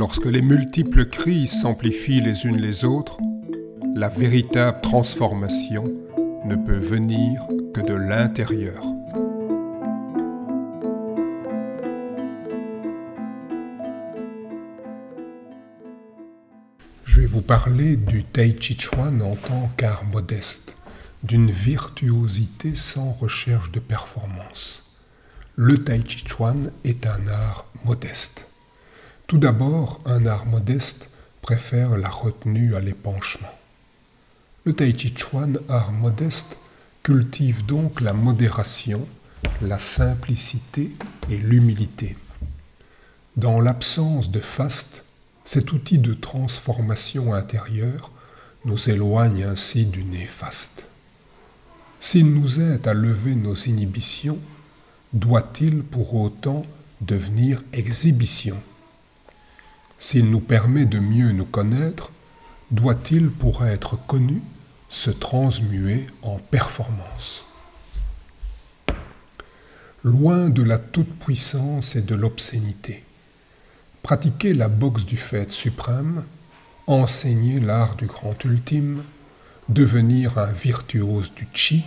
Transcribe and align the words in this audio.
Lorsque 0.00 0.24
les 0.24 0.40
multiples 0.40 1.04
crises 1.04 1.60
s'amplifient 1.60 2.22
les 2.22 2.46
unes 2.46 2.56
les 2.56 2.86
autres, 2.86 3.18
la 3.94 4.08
véritable 4.08 4.80
transformation 4.80 5.92
ne 6.46 6.56
peut 6.56 6.78
venir 6.78 7.46
que 7.74 7.82
de 7.82 7.92
l'intérieur. 7.92 8.82
Je 17.04 17.20
vais 17.20 17.26
vous 17.26 17.42
parler 17.42 17.96
du 17.96 18.24
Tai 18.24 18.56
Chi 18.58 18.78
Chuan 18.78 19.20
en 19.20 19.36
tant 19.36 19.70
qu'art 19.76 20.06
modeste, 20.06 20.76
d'une 21.24 21.50
virtuosité 21.50 22.74
sans 22.74 23.12
recherche 23.12 23.70
de 23.70 23.80
performance. 23.80 24.94
Le 25.56 25.84
Tai 25.84 26.00
Chi 26.08 26.24
Chuan 26.26 26.70
est 26.84 27.06
un 27.06 27.28
art 27.28 27.66
modeste. 27.84 28.49
Tout 29.30 29.38
d'abord, 29.38 29.98
un 30.06 30.26
art 30.26 30.44
modeste 30.44 31.08
préfère 31.40 31.96
la 31.96 32.08
retenue 32.08 32.74
à 32.74 32.80
l'épanchement. 32.80 33.54
Le 34.64 34.74
Tai 34.74 34.92
art 35.68 35.92
modeste, 35.92 36.56
cultive 37.04 37.64
donc 37.64 38.00
la 38.00 38.12
modération, 38.12 39.06
la 39.62 39.78
simplicité 39.78 40.90
et 41.30 41.36
l'humilité. 41.36 42.16
Dans 43.36 43.60
l'absence 43.60 44.32
de 44.32 44.40
faste, 44.40 45.04
cet 45.44 45.70
outil 45.70 45.98
de 45.98 46.12
transformation 46.12 47.32
intérieure 47.32 48.10
nous 48.64 48.90
éloigne 48.90 49.44
ainsi 49.44 49.86
du 49.86 50.02
néfaste. 50.02 50.86
S'il 52.00 52.34
nous 52.34 52.60
aide 52.60 52.88
à 52.88 52.94
lever 52.94 53.36
nos 53.36 53.54
inhibitions, 53.54 54.40
doit-il 55.12 55.84
pour 55.84 56.16
autant 56.16 56.62
devenir 57.00 57.62
exhibition? 57.72 58.60
S'il 60.02 60.30
nous 60.30 60.40
permet 60.40 60.86
de 60.86 60.98
mieux 60.98 61.30
nous 61.30 61.44
connaître, 61.44 62.10
doit-il 62.70 63.28
pour 63.28 63.66
être 63.66 63.98
connu 64.06 64.40
se 64.88 65.10
transmuer 65.10 66.06
en 66.22 66.38
performance? 66.38 67.46
Loin 70.02 70.48
de 70.48 70.62
la 70.62 70.78
toute-puissance 70.78 71.96
et 71.96 72.00
de 72.00 72.14
l'obscénité, 72.14 73.04
pratiquer 74.02 74.54
la 74.54 74.68
boxe 74.68 75.04
du 75.04 75.18
fait 75.18 75.50
suprême, 75.50 76.24
enseigner 76.86 77.60
l'art 77.60 77.96
du 77.96 78.06
grand 78.06 78.42
ultime, 78.44 79.04
devenir 79.68 80.38
un 80.38 80.50
virtuose 80.50 81.30
du 81.34 81.46
chi, 81.52 81.84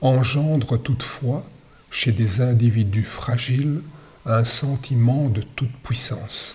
engendre 0.00 0.80
toutefois 0.80 1.42
chez 1.90 2.12
des 2.12 2.42
individus 2.42 3.02
fragiles 3.02 3.82
un 4.24 4.44
sentiment 4.44 5.28
de 5.28 5.42
toute 5.42 5.74
puissance. 5.82 6.54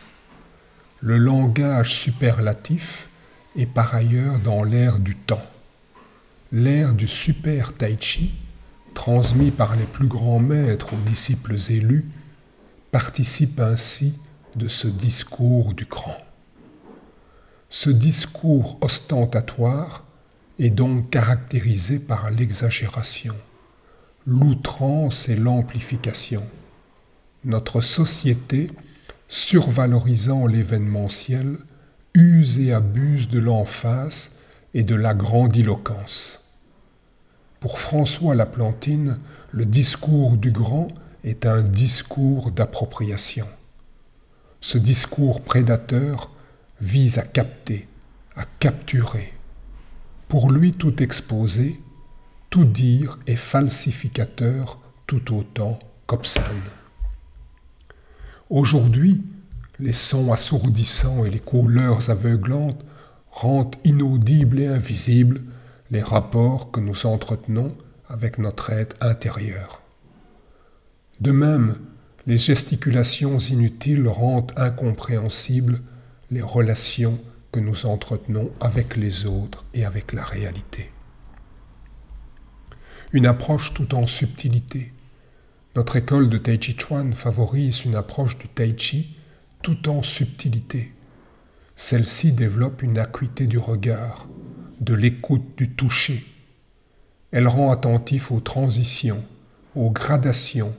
Le 1.06 1.20
langage 1.20 1.94
superlatif 1.94 3.10
est 3.56 3.68
par 3.68 3.94
ailleurs 3.94 4.40
dans 4.40 4.64
l'ère 4.64 4.98
du 4.98 5.16
temps. 5.16 5.46
L'ère 6.52 6.96
du 6.96 7.08
super 7.08 7.74
tai 7.74 7.96
chi, 8.00 8.34
transmis 8.96 9.52
par 9.52 9.76
les 9.76 9.86
plus 9.86 10.08
grands 10.08 10.40
maîtres 10.40 10.96
aux 10.96 11.08
disciples 11.08 11.58
élus, 11.70 12.10
participe 12.92 13.60
ainsi 13.60 14.20
de 14.56 14.68
ce 14.68 14.88
discours 14.88 15.76
du 15.76 15.86
grand. 15.86 16.18
Ce 17.70 17.92
discours 17.92 18.80
ostentatoire 18.82 20.06
est 20.58 20.72
donc 20.72 21.12
caractérisé 21.12 22.00
par 22.00 22.32
l'exagération 22.32 23.36
l'outrance 24.26 25.30
et 25.30 25.36
l'amplification. 25.36 26.44
Notre 27.44 27.82
société, 27.82 28.72
survalorisant 29.28 30.48
l'événementiel, 30.48 31.58
use 32.14 32.60
et 32.60 32.74
abuse 32.74 33.28
de 33.28 33.40
l'emphase 33.40 34.40
et 34.74 34.84
de 34.84 34.96
la 34.96 35.14
grandiloquence. 35.14 36.52
Pour 37.60 37.80
François 37.80 38.36
Laplantine, 38.36 39.20
le 39.52 39.66
discours 39.66 40.38
du 40.38 40.52
grand 40.52 40.88
est 41.24 41.46
un 41.46 41.62
discours 41.62 42.52
d'appropriation. 42.52 43.48
Ce 44.62 44.78
discours 44.78 45.42
prédateur 45.42 46.32
vise 46.82 47.18
à 47.18 47.24
capter, 47.24 47.88
à 48.36 48.46
capturer. 48.60 49.34
Pour 50.28 50.52
lui, 50.52 50.72
tout 50.72 51.02
exposé 51.02 51.80
tout 52.56 52.64
dire 52.64 53.20
est 53.28 53.36
falsificateur 53.36 54.80
tout 55.08 55.36
autant 55.36 55.78
qu'obscène. 56.08 56.46
Aujourd'hui, 58.50 59.24
les 59.80 59.94
sons 59.94 60.32
assourdissants 60.32 61.26
et 61.26 61.30
les 61.30 61.40
couleurs 61.40 62.10
aveuglantes 62.10 62.84
rendent 63.30 63.76
inaudibles 63.84 64.60
et 64.60 64.68
invisibles 64.68 65.42
les 65.92 66.02
rapports 66.02 66.72
que 66.72 66.80
nous 66.80 67.06
entretenons 67.06 67.76
avec 68.08 68.38
notre 68.38 68.70
être 68.70 68.96
intérieur. 69.02 69.82
De 71.20 71.32
même, 71.32 71.76
les 72.28 72.38
gesticulations 72.38 73.38
inutiles 73.38 74.08
rendent 74.08 74.52
incompréhensibles 74.58 75.82
les 76.32 76.42
relations 76.42 77.20
que 77.52 77.60
nous 77.60 77.86
entretenons 77.86 78.52
avec 78.60 78.96
les 78.96 79.26
autres 79.26 79.66
et 79.74 79.86
avec 79.86 80.14
la 80.14 80.24
réalité 80.24 80.90
une 83.16 83.28
approche 83.28 83.74
tout 83.74 83.96
en 83.96 84.08
subtilité. 84.08 84.92
Notre 85.76 85.98
école 85.98 86.30
de 86.30 86.38
Tai 86.38 86.58
Chi 86.62 86.76
Chuan 86.78 87.14
favorise 87.14 87.84
une 87.84 87.96
approche 87.96 88.38
du 88.38 88.48
Tai 88.48 88.76
Chi 88.78 89.18
tout 89.62 89.90
en 89.90 90.04
subtilité. 90.04 90.94
Celle-ci 91.76 92.32
développe 92.32 92.82
une 92.82 92.98
acuité 92.98 93.46
du 93.46 93.58
regard, 93.58 94.28
de 94.80 94.94
l'écoute 94.94 95.58
du 95.58 95.72
toucher. 95.72 96.24
Elle 97.32 97.48
rend 97.48 97.72
attentif 97.72 98.32
aux 98.32 98.40
transitions, 98.40 99.24
aux 99.76 99.92
gradations, 99.92 100.74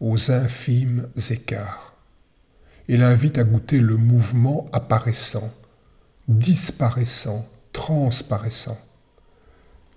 aux 0.00 0.30
infimes 0.30 1.08
écarts. 1.30 1.94
Elle 2.88 3.02
invite 3.02 3.38
à 3.38 3.44
goûter 3.44 3.78
le 3.78 3.96
mouvement 3.96 4.66
apparaissant, 4.72 5.50
disparaissant, 6.28 7.48
transparaissant 7.72 8.78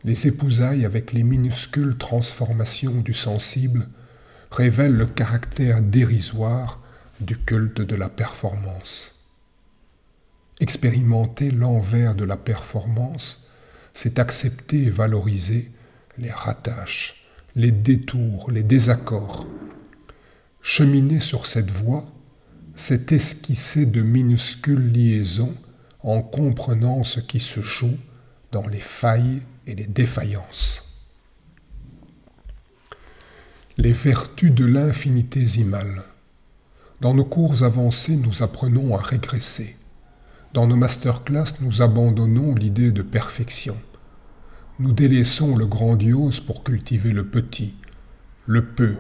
les 0.06 0.28
épousailles 0.28 0.86
avec 0.86 1.14
les 1.14 1.24
minuscules 1.24 1.98
transformations 1.98 3.02
du 3.02 3.16
sensible 3.16 3.88
révèlent 4.56 4.96
le 4.96 5.06
caractère 5.06 5.82
dérisoire 5.82 6.80
du 7.20 7.38
culte 7.38 7.82
de 7.82 7.96
la 7.96 8.08
performance. 8.08 9.28
Expérimenter 10.62 11.52
l'envers 11.52 12.16
de 12.16 12.24
la 12.24 12.38
performance, 12.38 13.52
c'est 13.92 14.18
accepter 14.18 14.84
et 14.84 14.90
valoriser 14.90 15.72
les 16.18 16.32
rataches, 16.32 17.26
les 17.58 17.72
détours, 17.72 18.50
les 18.50 18.64
désaccords. 18.64 19.46
Cheminer 20.62 21.20
sur 21.20 21.48
cette 21.48 21.72
voie, 21.72 22.06
c'est 22.76 23.12
esquisser 23.12 23.86
de 23.86 24.02
minuscules 24.02 24.92
liaisons 24.92 25.56
en 26.00 26.22
comprenant 26.22 27.04
ce 27.04 27.20
qui 27.20 27.42
se 27.42 27.60
joue 27.60 27.98
dans 28.54 28.68
les 28.68 28.80
failles 28.80 29.42
et 29.68 29.76
les 29.76 29.88
défaillances. 29.88 30.85
Les 33.78 33.92
vertus 33.92 34.54
de 34.54 34.64
l'infinitésimal. 34.64 36.04
Dans 37.02 37.14
nos 37.14 37.26
cours 37.26 37.64
avancés, 37.64 38.16
nous 38.16 38.42
apprenons 38.42 38.96
à 38.96 39.02
régresser. 39.02 39.76
Dans 40.54 40.66
nos 40.66 40.78
masterclass, 40.78 41.60
nous 41.60 41.82
abandonnons 41.82 42.56
l'idée 42.56 42.94
de 42.94 43.02
perfection. 43.02 43.76
Nous 44.80 44.94
délaissons 44.94 45.58
le 45.58 45.66
grandiose 45.66 46.40
pour 46.40 46.64
cultiver 46.64 47.12
le 47.12 47.26
petit, 47.26 47.74
le 48.46 48.64
peu, 48.64 48.96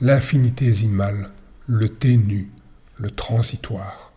l'infinitésimal, 0.00 1.30
le 1.68 1.88
ténu, 1.88 2.50
le 2.96 3.12
transitoire. 3.12 4.12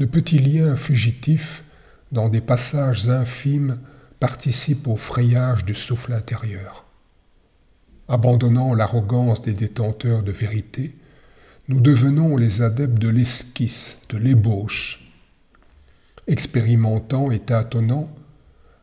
De 0.00 0.06
petits 0.06 0.38
liens 0.38 0.74
fugitifs, 0.74 1.64
dans 2.12 2.30
des 2.30 2.40
passages 2.40 3.10
infimes, 3.10 3.78
participe 4.20 4.88
au 4.88 4.96
frayage 4.96 5.66
du 5.66 5.74
souffle 5.74 6.14
intérieur. 6.14 6.85
Abandonnant 8.08 8.72
l'arrogance 8.72 9.42
des 9.42 9.52
détenteurs 9.52 10.22
de 10.22 10.30
vérité, 10.30 10.94
nous 11.68 11.80
devenons 11.80 12.36
les 12.36 12.62
adeptes 12.62 12.98
de 12.98 13.08
l'esquisse, 13.08 14.06
de 14.10 14.16
l'ébauche. 14.16 15.10
Expérimentant 16.28 17.32
et 17.32 17.40
tâtonnant, 17.40 18.08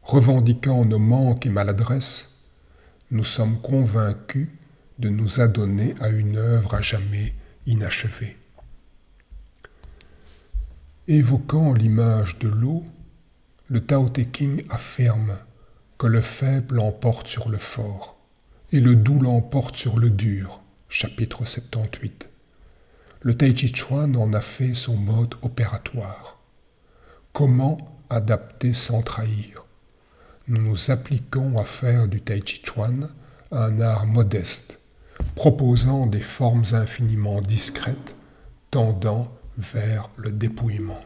revendiquant 0.01 0.83
nos 0.83 0.99
manques 0.99 1.45
et 1.45 1.49
maladresses, 1.49 2.49
nous 3.11 3.23
sommes 3.23 3.61
convaincus 3.61 4.49
de 4.99 5.07
nous 5.07 5.39
adonner 5.39 5.95
à 6.01 6.09
une 6.09 6.35
œuvre 6.35 6.73
à 6.73 6.81
jamais 6.81 7.33
inachevée. 7.65 8.35
Évoquant 11.07 11.73
l'image 11.73 12.39
de 12.39 12.49
l'eau, 12.49 12.83
le 13.69 13.79
Tao 13.79 14.09
Te 14.09 14.21
King 14.21 14.65
affirme 14.69 15.37
que 15.97 16.07
le 16.07 16.19
faible 16.19 16.75
l'emporte 16.75 17.27
sur 17.27 17.47
le 17.47 17.57
fort 17.57 18.12
et 18.73 18.79
le 18.79 18.95
doux 18.95 19.19
l'emporte 19.19 19.77
sur 19.77 19.99
le 19.99 20.09
dur. 20.09 20.63
Chapitre 20.89 21.45
78. 21.45 22.27
le 23.21 23.35
Tai 23.35 23.55
Chi 23.55 23.71
Chuan 23.71 24.15
en 24.15 24.33
a 24.33 24.41
fait 24.41 24.73
son 24.73 24.97
mode 24.97 25.35
opératoire. 25.43 26.39
Comment 27.33 27.77
adapter 28.09 28.73
sans 28.73 29.03
trahir? 29.03 29.63
Nous 30.47 30.59
nous 30.59 30.89
appliquons 30.89 31.59
à 31.59 31.65
faire 31.65 32.07
du 32.07 32.21
Tai 32.21 32.41
Chi 32.43 32.63
Chuan 32.65 33.09
un 33.51 33.79
art 33.79 34.07
modeste, 34.07 34.81
proposant 35.35 36.07
des 36.07 36.19
formes 36.19 36.63
infiniment 36.71 37.41
discrètes, 37.41 38.15
tendant 38.71 39.31
vers 39.55 40.09
le 40.17 40.31
dépouillement. 40.31 41.01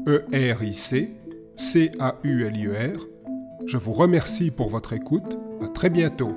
E-R-I-C, 0.07 1.09
C-A-U-L-I-E-R. 1.55 3.07
Je 3.65 3.77
vous 3.77 3.93
remercie 3.93 4.51
pour 4.51 4.69
votre 4.69 4.93
écoute. 4.93 5.37
À 5.61 5.67
très 5.67 5.89
bientôt. 5.89 6.33